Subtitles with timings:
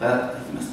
[0.00, 0.72] ができます。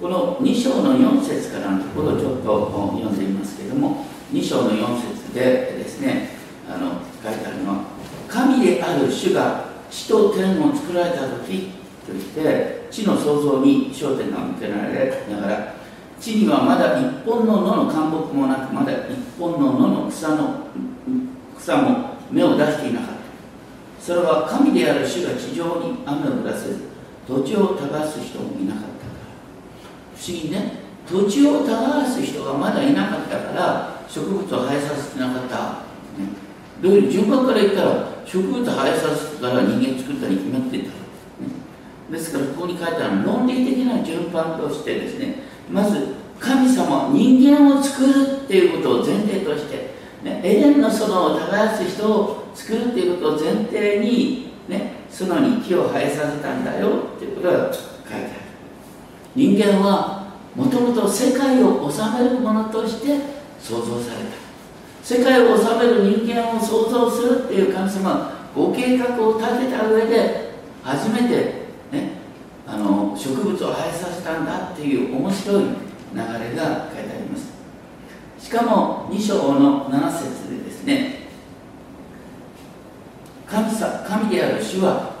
[0.00, 5.40] この2章の4節からのところをちょっと読んでみますけれども2章の4節で
[5.78, 6.36] ですね
[6.68, 7.84] あの書いてあるのは
[8.28, 11.70] 神である主が地と天を作られた時
[12.06, 15.74] として地の創造に焦点が向けられながら
[16.20, 20.66] 地にはまだ一本の野の干木もなくまだ一本の野の草の
[21.58, 23.15] 草も芽を出していなかった。
[24.06, 26.78] それは神である主が地上に雨を降らせず
[27.26, 30.16] 土地を耕す人もいなかったから。
[30.16, 30.78] 不思議ね。
[31.10, 35.56] 土地を耕す人がまだいなかったから植物を生えさせてなかった、
[36.22, 36.28] ね、
[36.80, 40.90] どういう順番から言ったら植物を生えさせてから人間作ったに決まってた、ね、
[42.12, 49.90] ですからここに書いてある論理的な順番としてですねまず神様人間を作るっていうことを前提として、
[50.22, 58.26] ね、エデンの園を耕す人を作るっていうことを前提に、ね、園に木を生えさせたんだよっていうことが書いてある。
[59.34, 63.20] 人間はもともと世界を治めるものとして
[63.60, 64.46] 創造された。
[65.02, 72.12] 世界を治める人間を創造するっていう神様はご計画を立てた上で初めてね
[72.66, 75.68] あの植物を生えさせたんだっていう面白い流
[76.16, 76.24] れ
[76.56, 77.52] が書いてあります。
[78.38, 81.15] しかも2章の7節でですね
[83.56, 85.14] 神さ神である主は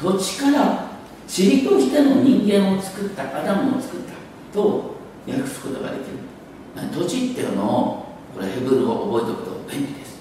[0.00, 0.88] 土地から
[1.28, 4.14] 塵としての人間を作ったアダムを作った
[4.54, 4.94] と
[5.28, 6.16] 訳すことができる。
[6.90, 10.16] 土地っていうのをこれヘブルを覚えておくと便利です。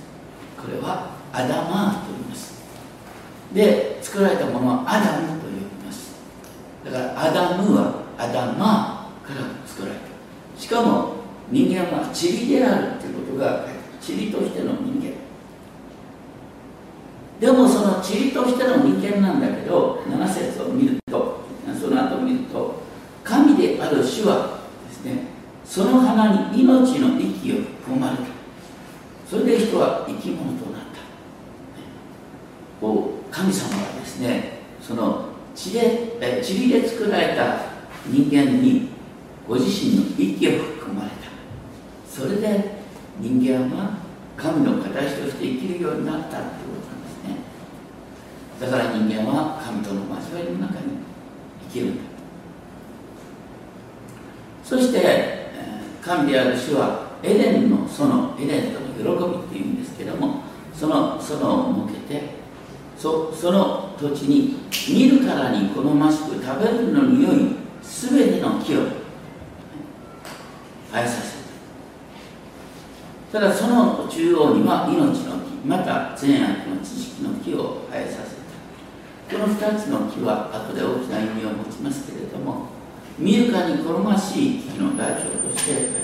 [0.61, 2.61] これはアダマーと言います。
[3.53, 6.15] で作られたものはアダムと呼びます。
[6.83, 10.61] だからアダムはアダマーから作られた。
[10.61, 11.13] しかも
[11.49, 13.65] 人間は塵であるということが
[14.05, 15.22] 塵としての人間。
[17.83, 21.41] その塵としての人間なんだけど7節を見ると
[21.77, 22.81] その後見ると
[23.25, 25.25] 神である主はですね
[25.65, 28.23] その花に命の息を含まれた。
[29.29, 30.99] それで人は生き物となった。
[32.79, 37.57] こう神様はですねその血でえ塵で作られた
[38.07, 38.89] 人間に
[39.45, 41.15] ご自身の息を含まれた。
[42.09, 42.75] それで
[43.19, 43.97] 人間は
[44.37, 46.47] 神の形として生きるようになったというこ
[46.89, 47.02] と
[48.63, 50.99] だから人間は神との交わりの中に
[51.67, 52.03] 生きるんだ。
[54.63, 55.51] そして
[56.01, 62.35] 神である主はエデンの園エデンとの喜びっていうんですけどもその園を向けて
[62.97, 64.59] そその土地に
[64.89, 68.79] 見るからに好ましく食べるのに良い全ての木を
[70.89, 71.33] 生えさせ
[73.33, 78.32] ただその中央には命の木また善悪の知識の木を生えさせ
[79.31, 82.67] この2つの木は後で大きな意味を持ちますけれども
[83.17, 86.03] 見るかに好ましい木の代表として書いてある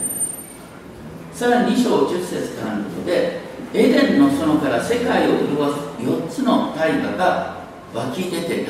[1.34, 3.40] さらに2章10節からのことで
[3.74, 7.58] エデンの園から世界を潤す4つの大河が
[7.94, 8.68] 湧き出て流れる。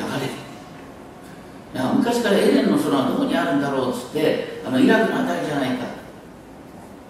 [1.96, 5.86] 昔からエデンの園はどこにあるんだろうっつってあのイラクの辺りじゃないか。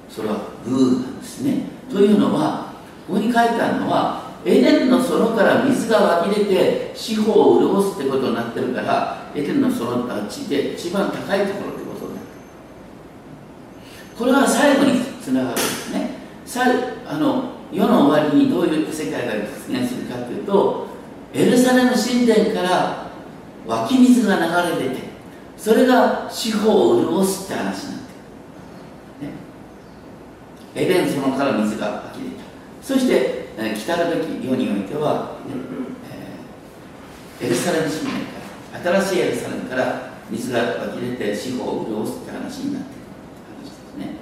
[0.09, 1.63] それはグーなんですね。
[1.91, 2.73] というのは
[3.09, 12.41] ここに書いてあるのはエデンの園から水が湧き出て四方を潤すってことになってるからエデンの園ってあっちで一番高いところってことになってる。
[14.19, 16.11] これは最後につながるんですね。
[16.45, 16.65] さ
[17.07, 20.89] あの世の終わりにどういう世界が実現するかというと
[21.33, 23.11] エルサレム神殿から
[23.67, 25.03] 湧き水が流れ出て
[25.57, 29.35] それが四方を潤すって話になってる、ね、
[30.75, 32.43] エデン園から水が湧き出た。
[32.83, 35.37] そして来たるべき世においては、
[37.41, 38.15] えー、エルサレム神殿
[38.83, 43.03] から新しいエルサレムから水が湧き出て四方を潤すって話になっている
[43.61, 44.15] 話ですね。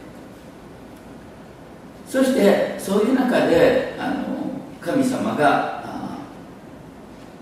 [2.08, 4.24] そしてそういう中であの
[4.80, 5.78] 神様が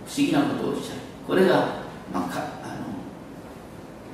[0.07, 1.01] 不思議なことをおっしゃる。
[1.27, 1.83] これが、
[2.13, 2.85] まあ、かあの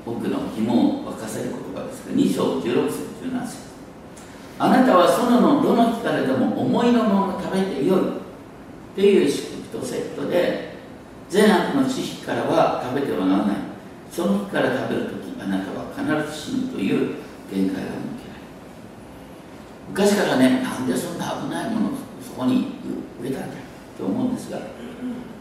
[0.04, 2.06] 僕の疑問を沸かせる言葉です。
[2.06, 3.71] が2章16節17節。
[4.62, 8.12] あなたは園のどの木からでも思いのまま食べてよいっ
[8.94, 10.76] ていう祝福とセットで
[11.28, 13.56] 善悪の知識からは食べてはならない。
[14.10, 17.16] その木から食べるときあなたは必ず死ぬという
[17.50, 18.46] 限界が向けられる。
[19.88, 21.90] 昔からねなんでそんな危ないものを
[22.24, 22.80] そこに。
[23.22, 23.56] 植えたんだ
[23.96, 24.58] と思うんですが。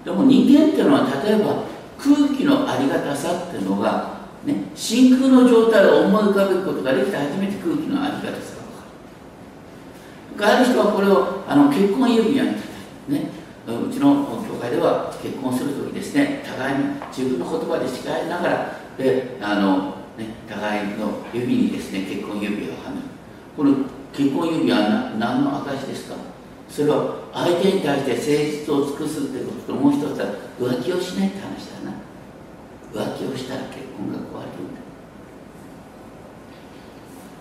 [0.05, 1.63] でも人間っていうのは例えば
[1.97, 8.60] 空気のありがたさっていうのがね、真空の状態を思い浮かべることができて初めて空気のありがたさ。
[10.41, 12.51] ある人はこれをあの結婚指輪に
[13.07, 13.41] ね。
[13.67, 16.83] うちの教会では結婚するときですね互いに
[17.15, 23.03] 自分の言葉で誓いながらであの、ね、互いの指にですね結婚指輪をはめる。
[23.55, 26.15] この結婚指輪は何の証ですか？
[26.67, 30.25] それは相手に対して誠実を尽くすってことともう一つは
[30.59, 31.93] 浮気をしないって話だな。
[32.91, 34.65] 浮気をしたら結婚が壊れる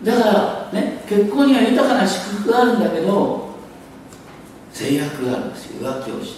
[0.03, 0.19] んだ。
[0.19, 3.51] だからね結婚には豊かな祝福があるんだけど
[4.73, 5.91] 制約があるんですよ。
[5.91, 6.37] 浮気をし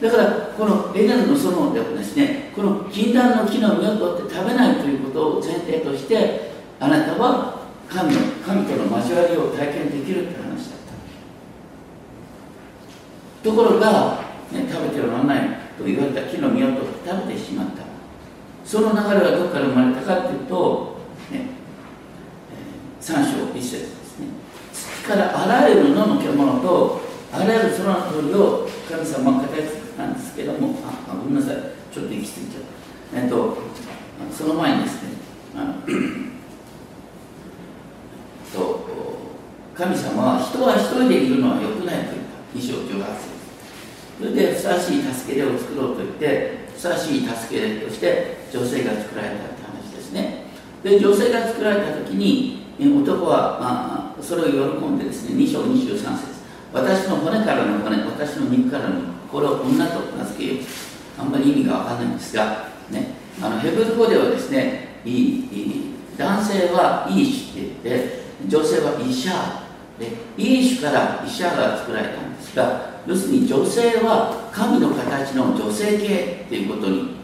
[0.00, 10.78] ないだからこのエデンの園ではですねこの禁断の木の実を取って食べないということを前提としてあなたは神の神との交わりを体験できるって話だっ
[13.42, 17.82] たところが、ね、食べてはならないと言われた木の実を取って食べてしまった
[18.64, 20.96] その流れはどこから生まれたかというと、
[21.30, 21.63] ね、
[23.04, 24.28] 3章1節ですね。
[24.72, 29.60] 月からあらゆる野の獣とあらゆる空の鳥を神様は形
[29.98, 31.56] なんですけどもあごめんなさい。
[31.92, 32.62] ちょっと行き過ぎちゃっ
[33.12, 33.20] た。
[33.20, 33.58] えっと
[34.32, 35.10] その前にですね
[35.54, 35.74] あの
[38.54, 38.80] と
[39.74, 42.12] 神様は人は一人でいるのは良くないと
[42.56, 42.72] 言った。
[42.72, 43.34] 2章18節。
[44.18, 50.44] それでふさわしい助け手を作ろうと言ってふさわしい助け手として女性が作られたって話ですね。
[50.82, 56.34] で女性が作られた時に男は、まあ、それを喜んでですね2章23節。
[56.72, 59.00] 私の骨からの骨私の肉からの
[59.30, 60.64] これを女と名付けよう。
[61.18, 69.64] あんまり意味が分かんないんですが、ね、あのヘブル語ではですねいい男性はイーシュって言って女性はイシャー
[69.98, 77.14] でイーシュからイシャーが作られたんですが要するに女性は神の形の女性系っていうことに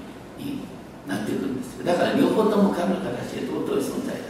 [1.07, 4.30] なってくるんですだから両方とも神の形で尊い存在だ。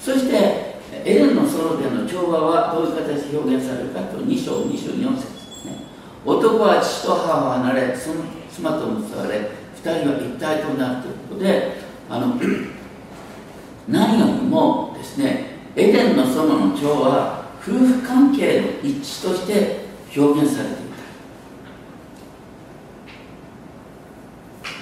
[0.00, 0.70] そして
[1.04, 5.76] エレンのソロでの調和はどういう形で表現されるかと2章24節ですね。
[6.24, 11.76] 男は父と母を離れその妻と結ばれ2人は一体となるということで
[12.08, 12.36] あの
[13.88, 19.80] 何よりもですねエデンの園の調和は夫婦関係の一致として
[20.16, 20.90] 表現されていた。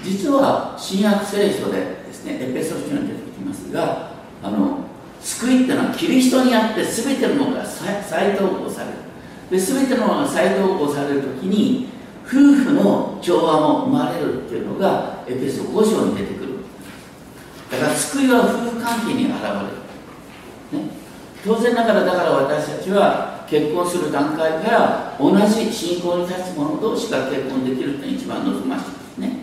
[0.05, 4.13] 実は新約聖書でですねエペソ書に出てきますが
[4.43, 4.88] あの
[5.29, 8.97] 救いっていうのはキリストにあって全てのものが再統合される。
[9.51, 11.89] で全てのものが再統合される時に
[12.27, 16.55] 夫婦の調和も生まれるっていうのがエペソ5章に出てくる。
[17.71, 19.33] だから救いは夫婦関係に現
[20.73, 20.91] れる、ね、
[21.45, 28.85] 当然ながらだから私たちは結婚する段階から同じ信仰に立つ者同士が結婚できるというのが一番望ましい。
[28.85, 29.37] ですね。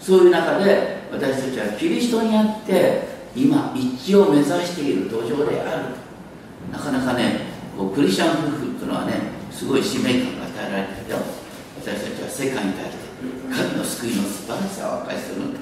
[0.00, 5.84] そういう中で私たちはキリストにあって今一致を目指している土壌である。
[6.72, 9.14] なかなかねこうクリスチャン夫婦っていうのはね
[9.50, 11.18] すごい使命感が与えられてるよ。
[11.80, 12.98] 私たちは世界に対して
[13.50, 15.60] 神の救いの素晴らしさを明かしするんだ。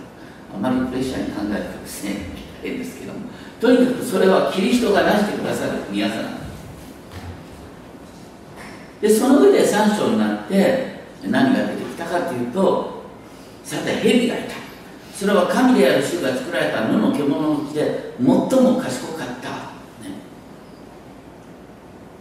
[0.55, 2.11] あまりプレッシャーに考えるとですね
[2.63, 3.21] 変ですけども。
[3.61, 6.37] とにかくそれはキリストが出してくださる宮さなん
[9.01, 13.03] でその上で3章になって何が出てきたかというと
[13.63, 14.66] さて蛇がいた。
[15.17, 19.49] それは神である主が作られた野の獣のうちで最も賢かった、
[20.07, 20.13] ね、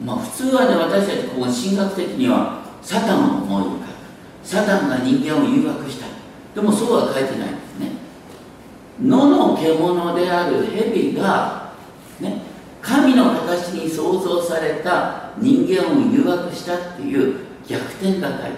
[0.01, 6.05] まあ普通はね私たちここ神学的にはサタンを思い浮かべサタンが人間を誘惑した。
[6.55, 7.49] でもそうは書いてない。
[7.49, 7.91] んですね。
[9.03, 11.73] 野の獣である蛇が
[12.21, 12.43] ね。
[12.81, 18.55] 神の形に創造された人間を誘惑したっていう逆転が書いてある。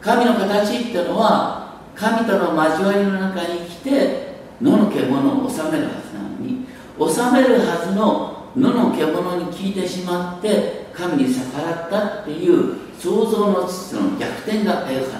[0.00, 1.67] 神の形っていうのは
[1.98, 4.28] 神との交わりの中に来て
[4.62, 6.64] 野の獣を治めるはずなのに
[6.96, 15.12] 治めるはずの野の獣に聞いてしまって神に逆らったっていう創造の秩序の逆転が描かれている。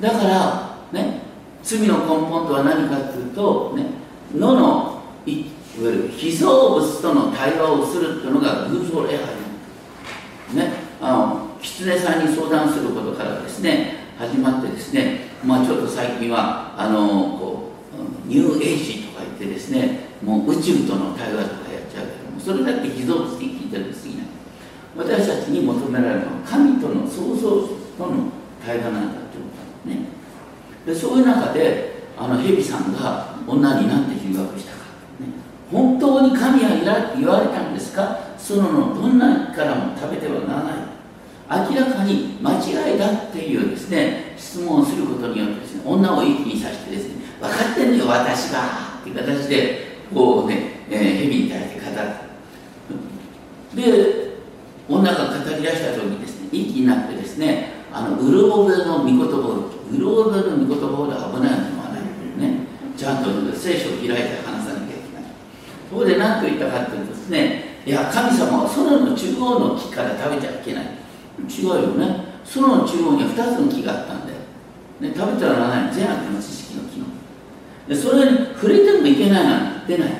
[0.00, 1.20] だからね
[1.62, 3.86] 罪の根本とは何かというとね
[4.34, 5.40] 野のい
[5.80, 10.56] わゆる被造物との対話をするっていうのが偶像礼拝。
[10.56, 17.72] ねあの狐さんに相談することからですね始まってですねまあちょっと最近はあのこ
[18.26, 24.26] うニューエイジとか言ってですねもう宇宙との対話とかやっちゃうけどもそれだって被造物に聞いてるに過ぎない
[24.96, 27.68] 私たちに求められるのは神との創造
[27.98, 28.30] との
[28.64, 29.50] 対話なんだというこ
[29.84, 30.06] とね。
[30.86, 34.78] でそういう中であの蛇さんが女になって誘惑したか、
[35.18, 35.26] ね。
[35.70, 36.70] 本当に神は
[37.16, 38.18] 言われたんですか？
[38.38, 40.74] そののどんなからも食べてはならない。
[41.50, 52.24] 明らかに間違いだっていうですね質問をすることによってですね女をいい気にさせてですね分かってんのよ私がっていう形でこうね、えー、蛇に対して語る。
[53.74, 54.34] で
[54.88, 62.02] 女が語り出した時にですねいい気になってですねあのうる覚えの御言葉をうる覚えの御言葉ほど危ないものはない
[62.40, 65.24] ねちゃんと聖書を開いて話さなきゃいけない。
[65.90, 70.93] そこで何と言ったかというとですねいや神様は園の中央の木から食べちゃいけない。
[71.48, 72.34] 違うよね。
[72.44, 74.32] 園の中央には2つの木があったんで、
[75.00, 75.94] ね、食べてはならない。
[75.94, 77.06] 善悪の知識の木の。
[77.88, 80.12] でそれに触れてもいけないなんて出ない。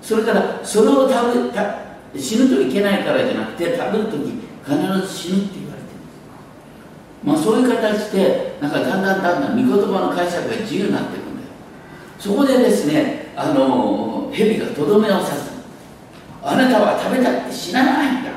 [0.00, 1.78] それからそれを食べた
[2.16, 5.98] 死ぬといけないからじゃなくて食べる時必ず死ぬって言われてる。
[7.24, 11.48] まあそういう形でなんかだんだんだんだん御言葉の解釈が自由になっていくんだよ。
[12.18, 15.56] そこでですねあの蛇がとどめを刺す。
[16.42, 18.30] あなたは食べたって死なないんだ、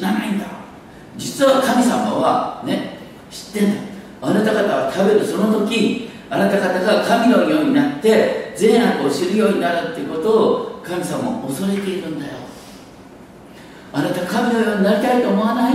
[0.00, 0.46] 死ないんだ。
[1.16, 2.98] 実は神様はね
[3.30, 3.80] 知ってんだ。
[4.22, 10.30] あなた方は食べるその時あなた方が神のようになって善悪を知るようになるっていうこと
[10.78, 12.32] を神様は恐れているんだよ。
[13.92, 15.74] あなた神のようになりたいと思わない？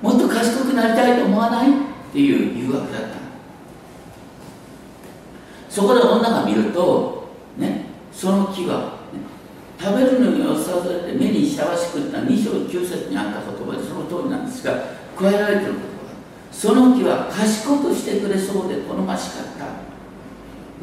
[0.00, 1.70] もっと賢くなりたいと思わない？
[1.70, 1.72] っ
[2.12, 3.08] ていう誘惑だった。
[5.68, 8.95] そこで女が見るとねその木は、
[9.78, 14.72] 食べるのにをさされて目にしわしくった2章9節にあった言葉でその通りなんですが
[15.16, 15.86] 加えられている言葉
[16.50, 19.66] その木は賢くしてくれそうで好ましかった。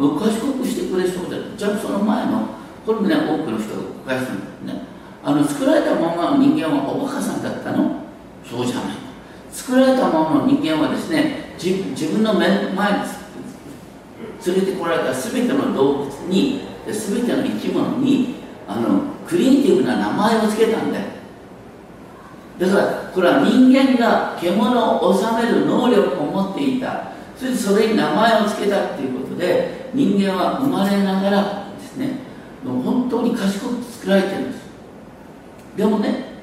[0.01, 2.47] もう賢くしてくれそうでじゃあその前の
[2.85, 4.81] これもね多くの人が誤解するんだね。
[5.23, 8.03] あの作られたままの人間はおバカさんだったの？
[8.43, 8.95] そうじゃない。
[9.51, 12.99] 作られたままの人間はですね自分の目の前に
[14.45, 21.05] 連れてこられた全ての動物に全ての生き物にあのクリエイティブな名前を付けたんだよ。
[22.59, 27.11] だからこれは人間が獣を治める能力を持っていた。
[27.37, 32.19] それでそれに名前を付けたっていうことで人間は生まれながらですね
[32.63, 34.63] 本当に賢く作られてるんです。
[35.75, 36.33] でもね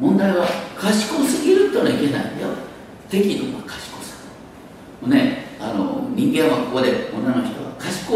[0.00, 2.48] 問題は賢すぎるってのはいけないんだよ。
[3.08, 4.16] 適度な賢さ。
[5.00, 8.12] もうねあの人間はここで女の人は賢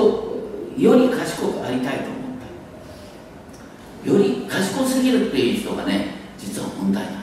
[0.78, 2.15] より賢くありたいと。
[4.06, 7.14] より賢すぎるっていう人がね実は問題なん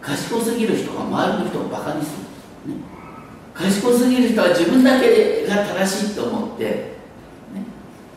[0.00, 2.12] 賢すぎる人が周りの人をバカにす
[2.66, 2.80] る、ね、
[3.52, 6.94] 賢すぎる人は自分だけが正しいと思って、ね、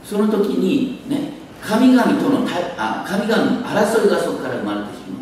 [0.03, 2.47] その時にね神々との
[2.77, 5.21] あ神々の争いがそこから生まれてしま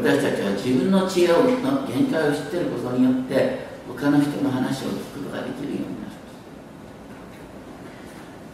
[0.00, 6.10] う私たちは自分の知恵をの限界を知っていることによって他の人の話を聞くことができるようになりま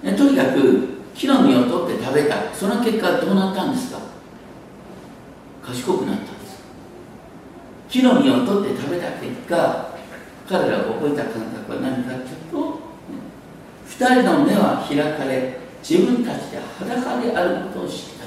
[0.03, 0.90] す、ね、とにかく
[1.21, 2.51] 木の実を取って食べた。
[2.55, 4.01] その結果どうなったんですか？
[5.63, 6.63] 賢くなったんです。
[7.91, 9.91] 木の実を取って食べた結果
[10.49, 12.81] 彼らが覚えた感覚は何かというと
[13.87, 18.25] 2人の目は開かれ自分たちで裸であることを知った。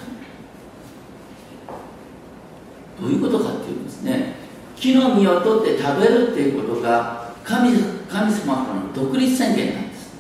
[3.02, 4.36] どういうことかっていうとですね。
[4.76, 7.72] 木の実を取って食べるっていうことが神
[8.08, 10.14] 神様からの独立宣言なんです。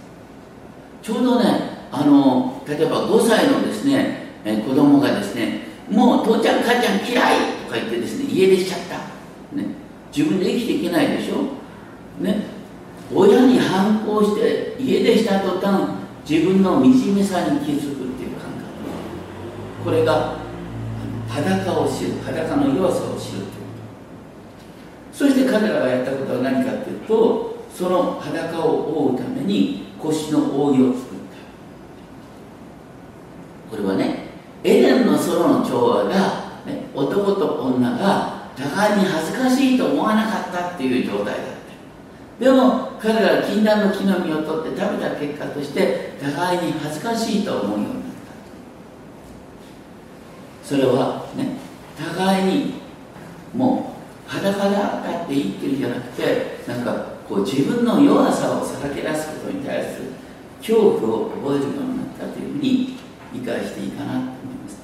[1.04, 9.68] ちょうどねあの例えば5歳のですねえ子供がですねもう父ちゃん母ちゃん嫌いとか言ってですね家出しちゃった、ね、
[10.16, 11.44] 自分で生きていけないでしょ。
[12.24, 12.46] ね。
[13.14, 15.92] 親に反抗して家出した途端
[16.28, 19.84] 自分の惨めさに気づくっていう感覚。
[19.86, 20.38] これが
[21.30, 23.52] 裸を知る裸の弱さを知るというこ
[25.12, 25.18] と。
[25.18, 31.13] そして彼らがやったことは何かというとその裸を覆うために腰の覆いを作
[33.74, 34.28] これはね
[34.64, 41.36] エデンの園の調和が、ね、男と女が互いに恥ずかしいと思わなかったっていう状態だっ
[42.40, 42.46] た。
[42.46, 47.94] でも彼らは禁断の木の実を取って食べた結果として互いに恥ずかしいと思うようになっ
[50.62, 50.68] た。
[50.68, 51.58] それはね
[51.98, 52.74] 互いに
[53.56, 53.96] も
[54.28, 60.12] う裸だって言ってるんじゃなくてなんかこう自分の弱さをさらけ出すことに対する
[60.60, 63.03] 恐怖を覚えるようになったというふうに
[63.34, 64.30] 理解していいかなと思い
[64.64, 64.78] ます。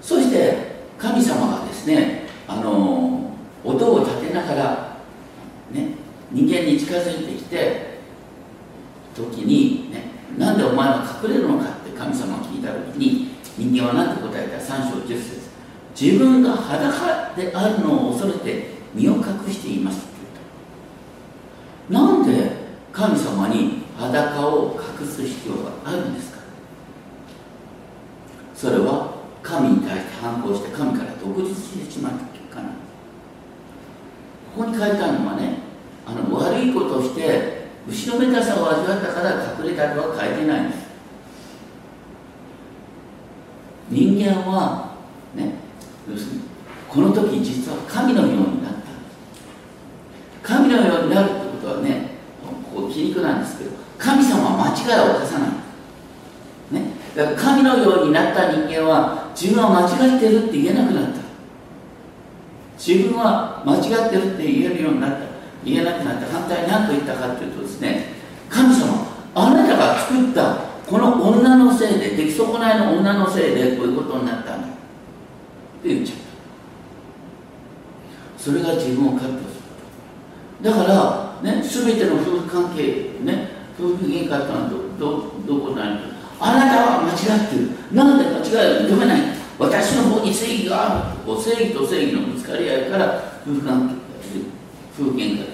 [0.00, 3.32] そして神様がですねあの
[3.64, 4.94] 音を立てながら
[5.72, 5.94] ね、
[6.30, 7.98] 人間に近づいてきて
[9.14, 15.44] 時に、ね、なんでお前は隠れるのかって神様が聞いた時に人間は何て答えた3章10節。
[15.98, 20.08] 自分が裸であるのを恐れて身を隠していますって
[21.88, 22.06] 言った。
[22.06, 22.50] なんで
[22.92, 26.38] 神様に裸を隠す必要があるんですか？
[28.54, 32.68] それは神に対して反抗して神から独立してしまった結果な？
[32.68, 32.84] んです
[34.56, 35.58] ここに書いてあるのはね
[36.06, 40.84] あの悪いことをして後ろめたさを味わったから隠れたとは書いてないんです。
[43.90, 44.96] 人間は
[45.34, 45.52] ね
[46.10, 46.40] 要するに
[46.88, 48.78] この時実は神のようになった。
[50.42, 52.10] 神のようになるってことはね
[52.74, 55.50] こう皮肉なんですけど神様は間違いを犯さない。
[56.72, 56.92] ね。
[57.14, 61.24] だから神のようになった人間は自分は間違ってるって言えなくなった。
[62.76, 65.18] 自分は間違ってるって言えるようになった。
[65.64, 66.26] 言えなくなった。
[66.26, 68.08] 反対に何と言ったかというとですね
[68.50, 74.68] 神様あなたが作ったこの女のせいで出来損ないの女のせいでこういうことになったんだ。
[74.68, 74.70] っ
[75.82, 76.24] て言っちゃった。
[78.42, 83.13] それが自分をカットするだからね全ての夫婦関係
[83.78, 86.00] 夫婦喧嘩ってのはどどどこなる
[86.40, 87.70] あなたは間違ってる。
[87.92, 89.20] なんで間違いを認めない？
[89.58, 91.32] 私の方に正義がある。
[91.36, 93.94] 正義と正義のぶつかり合いから夫婦関係
[94.98, 95.44] 夫婦喧嘩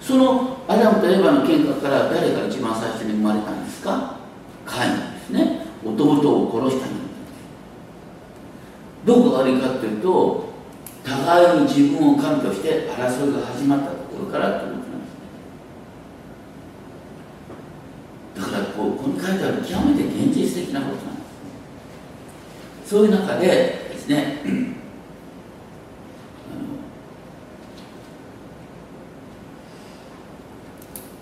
[0.00, 4.16] そのアダムとエヴァの喧嘩から誰が一番最初に生まれたんですか？
[4.66, 5.66] カインですね。
[5.84, 6.94] 弟を殺した人。
[6.94, 7.00] 間
[9.06, 10.50] どこが悪いかというと
[11.04, 14.79] 互いに自分を神として争いが始まったところからという
[18.80, 21.22] こうここに書いてある極めて現実的なことなんで
[22.86, 24.40] すそういう中でですね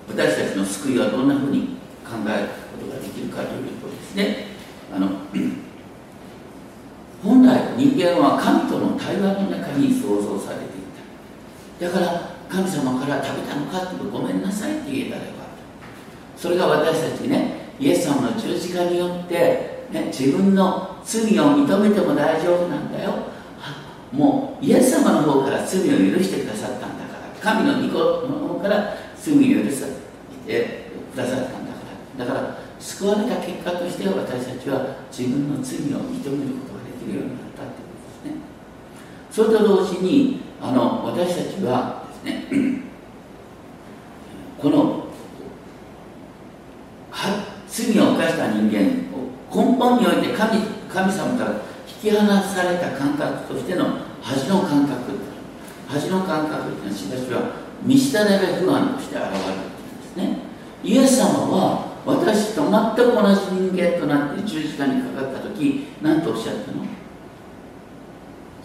[0.09, 4.47] 私たちの救いはどんなふうに考えることができるかというとですね
[4.95, 5.09] あの
[7.23, 15.47] 本来人間は神との対話の中に創造されていただから神様から食べたのかってごめんなさいって言えたらよかっ
[16.37, 23.13] たそれが私たちねイエス様の十字架によって、ね、自分の罪を認めても大丈夫なんだよ。
[24.11, 27.55] もうイエス様の方から罪を許してくださったんだから。
[27.55, 29.87] 神の御子の方から罪を許さ
[30.47, 31.81] てくださったんだか
[32.19, 32.27] ら。
[32.27, 38.43] だから救われた結果として私たちは自分の罪を認めることができるようになったということですね。
[39.31, 42.83] それと同時にあの私たちはですね
[44.59, 45.09] この
[47.69, 51.53] 罪を犯した人間を根本において神神様から
[51.87, 55.13] 引き離された感覚としての恥の感覚
[55.89, 57.41] 恥の感覚というのはしばしば
[57.83, 60.39] 見捨てられ不安として現れるんですね。
[60.83, 66.85] イエス様は私と全く同じ人間となって十字架にかかった時何とおっしゃったの？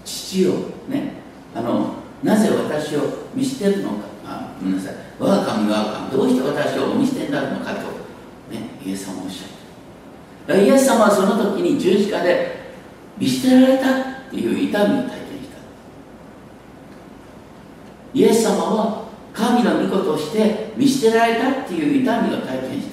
[0.04, 0.54] 父よ
[0.88, 1.14] ね
[1.56, 4.06] あのなぜ私を見捨てるのか？
[4.26, 4.94] あごめんなさい。
[5.20, 7.82] 我が神我が神どうして私を見捨てになるのかと、
[8.52, 9.50] ね、イエス様おっしゃっ
[10.48, 10.62] た。
[10.62, 12.63] イエス様はその時に十字架で
[13.18, 15.58] 見捨てられたっていう痛みを体験した。
[18.14, 22.88] イエス様は神の御子として見捨てられたっていう痛みを体験し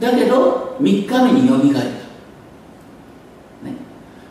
[0.00, 0.10] た。
[0.10, 1.90] だけど3日目によみがえった、
[3.66, 3.76] ね、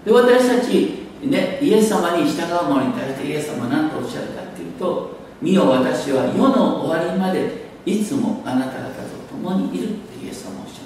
[0.06, 10.82] で私たち、ね、イエス様に従う者に対してイエス様は何とおっしゃるかっていうと「見よ私は世の終わりまでいつもあなた方と共にいる」ってイエス様はおっしゃ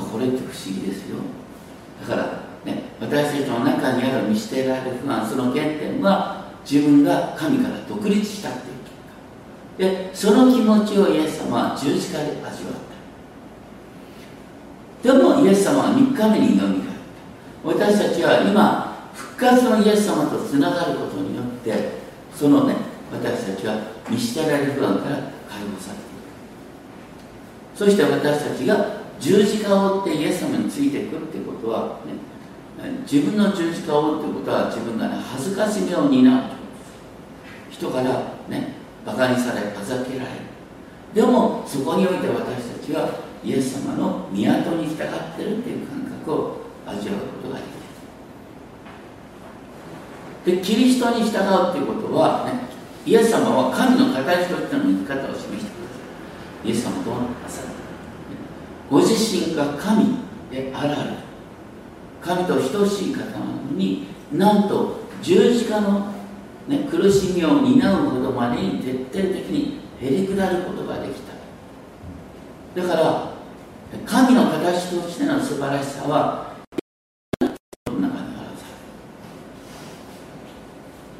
[0.00, 0.12] った。
[0.12, 1.39] これって不思議ですよ。
[2.00, 2.22] だから
[2.64, 8.64] ね私たちの中にある見捨てられる不安その原点は自分が神から独立したっていう
[9.78, 10.04] 結果。
[10.04, 12.74] でその気持ちをイエス様は十字架で味わっ
[15.02, 15.12] た。
[15.12, 17.86] でもイエス様は3日目によみがえった。
[17.88, 22.00] 私たちは今復活のイエス様とつながることによって
[22.34, 22.76] そのね
[23.12, 26.20] 私たちは見捨てられる不安から解放されている
[27.74, 32.14] そして私たちが十字架を追ってイエス様についていくってことは、ね、
[33.02, 36.44] 自分の十字架を追うってことは自分が、ね、恥ずかしみを担う
[37.70, 40.36] 人からねバカにされあざけられる
[41.14, 43.10] でもそこにおいて私たちは
[43.44, 44.96] イエス様の港に従っ
[45.36, 46.56] てるっていう感覚を
[46.86, 47.64] 味わうことがで
[50.44, 52.52] きるでキリストに従うっていうことは、ね、
[53.04, 55.66] イエス様は神の形としての生き方を示してくださ
[56.64, 56.68] い。
[56.68, 57.69] イエス様どうなさる
[58.90, 60.16] ご自身が神
[60.50, 61.10] であられ
[62.20, 66.20] 神と等しい方なのになんと十字架の
[66.70, 71.30] ね、苦しみを担うほどまでに徹底的にへりくだることができた。
[72.80, 73.32] だから
[74.06, 76.54] 神の形としての素晴らしさは
[77.40, 78.14] 中にある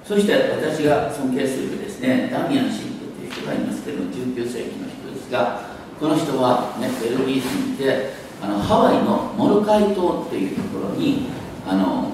[0.05, 5.70] そして私が尊敬するですねダミアン神父という人がいますけど19世紀の人ですが
[6.01, 11.27] この人は、ね、ベルギー人であのハワイのモルカイ島っていうところに
[11.67, 12.13] あの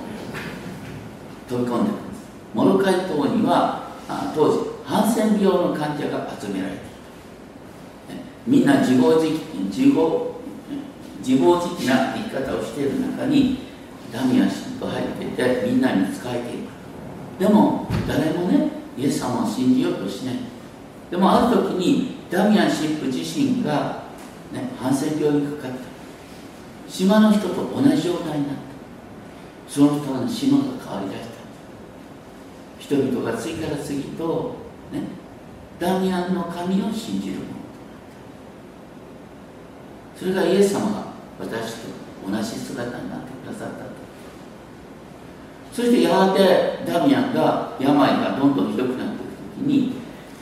[1.48, 1.92] 飛び込んで
[2.52, 6.80] モロカイ島にはあ当時ハンセン病の患者が集められてい
[8.08, 9.38] た、ね、みんな自暴自
[9.70, 10.34] 自暴
[11.24, 13.58] 自暴自棄な生き方をしている中に
[14.12, 16.76] ダミアン氏と入っていてみんなに仕えていく
[17.38, 18.68] でも誰もね
[18.98, 20.36] イエス様を信じようとしない。
[21.10, 24.04] でもある時にダミアン神父自身が、
[24.52, 25.78] ね、反戦病にかかった。
[26.90, 29.72] 島の人と同じ状態になった。
[29.72, 31.36] その人の島が変わりだした。
[32.78, 34.54] 人々が次から次と
[34.92, 35.02] ね
[35.80, 37.46] ダミアンの神を信じるもの
[40.16, 41.06] それがイエス様が
[41.38, 41.88] 私と
[42.30, 43.90] 同じ姿になってくださったと。
[45.72, 49.92] そしてやがてダミアンが病がどんどんひどくなっていく時に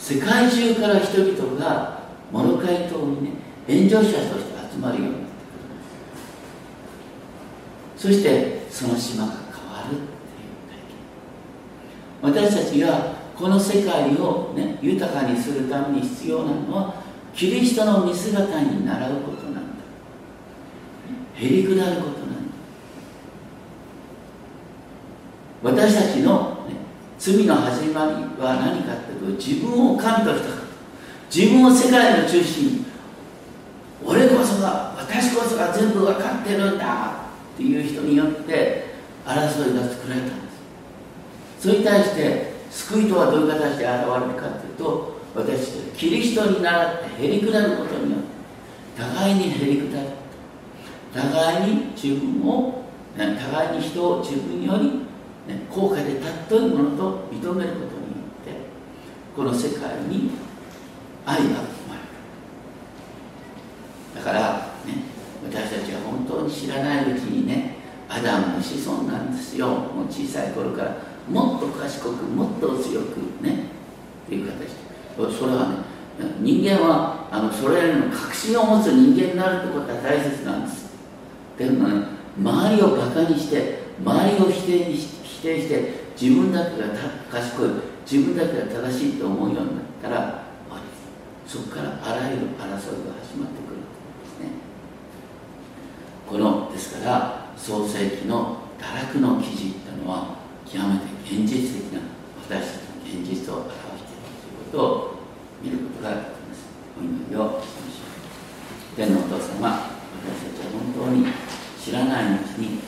[0.04, 3.30] 世界中から人々がモロカイ島にね
[3.66, 5.34] 援助者として集まるようになって
[7.96, 10.60] くるそしてその島が変わるっていう
[12.20, 12.44] 体験。
[12.44, 17.02] 私たちがこの世界を、ね、豊かにするために必要なのは
[17.34, 19.60] キリストの見姿に習うことなんだ。
[21.34, 22.28] へりくだることなん
[25.72, 25.82] だ。
[25.82, 26.53] 私たちの、
[27.24, 30.62] 罪の始まりは何かっていうと自分を神とした
[31.34, 32.84] 自分を世界の中心に
[34.04, 40.52] 俺こそが私こそが全部分かってるんだっていう人によって争いが作られたんで
[41.58, 41.62] す。
[41.66, 43.94] それに対して救いとはどういう形で現れる
[44.38, 50.08] かというと私たちキリストに倣ってへりくだることによって互いにへりくだる。
[51.14, 52.84] 互いに自分を
[53.16, 55.06] 互いに人を自分より、
[55.46, 58.52] ね、高価で尊いものと認めることによって
[59.36, 60.30] この世界に
[61.26, 62.00] 愛が生まれ
[64.14, 64.16] る。
[64.16, 65.04] だからね
[65.44, 67.76] 私たちは本当に知らないうちにね
[68.08, 69.68] アダムの子孫なんですよ。
[69.68, 70.96] もう小さい頃から
[71.28, 73.64] もっと賢くもっと強くね
[74.26, 74.68] っていう形で。
[75.16, 75.76] それはね
[76.40, 80.92] 人間はあのそれらの確信を持つ人間になるってことは大切なんです。
[81.58, 82.06] でもね
[82.38, 86.88] 周りをバカにして周りを否定に否定して自分だけが
[87.30, 87.70] 賢い
[88.10, 90.16] 自分だけが正しいと思うようになったら
[90.64, 91.60] 終わりです。
[91.60, 94.48] そこからあらゆる争いが始まってくるんですね。
[96.26, 102.00] このですから創世記の堕落の記事っていうのは極めて現実的な
[102.48, 105.14] 私たちの現実を表しているということを
[105.62, 106.64] 見ることができます。
[106.96, 111.26] お祈りをしましょう天のお父様私たちは本当に
[111.78, 112.80] 知らないうちに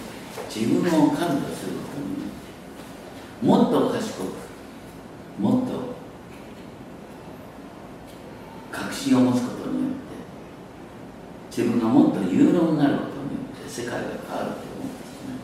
[0.49, 1.86] 自分を感度すること。
[3.42, 4.33] もっと賢く
[5.38, 5.96] もっと
[8.72, 15.37] 確信を持つことによって自分がもっと有能になることによって世界が変わると思ってしまい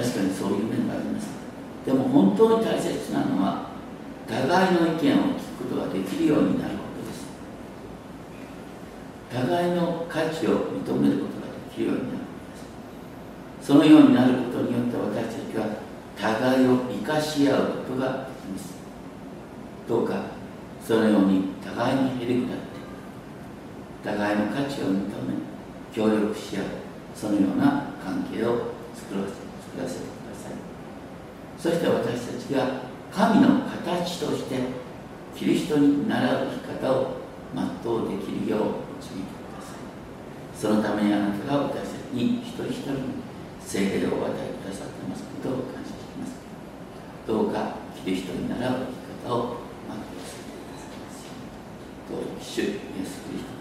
[0.00, 1.28] ます確かにそういう面があります。
[1.86, 3.70] でも本当に大切なのは
[4.26, 7.26] 互いの意見を聞くことができるようになることです。
[9.32, 12.26] 互いの価値を認めることができるようになるこ
[13.60, 13.68] とです。
[13.68, 15.85] そのようになることによって私たちは
[16.18, 18.74] 互いを生かし合うことができます。
[19.88, 20.22] どうか
[20.84, 22.64] そのように互いにへりくだって
[24.04, 25.06] 互いの価値を認め
[25.92, 26.64] 協力し合う
[27.14, 29.34] そのような関係を作らせ
[29.74, 30.16] 作らせて
[31.58, 34.56] そして私たちが神の形として
[35.34, 37.16] キリストに習う生き方を
[37.54, 38.60] 全うできるよう
[39.00, 39.76] 導いてください。
[40.54, 42.98] そのためにあなたが私たちに一人一人に
[43.60, 45.95] 聖霊をお与えくださってますことを感謝します。
[47.26, 49.38] どうかキリストに習う生き方を
[49.88, 51.26] まとめてくださいす。
[52.08, 52.70] どうも、主イエ
[53.04, 53.55] スキリスト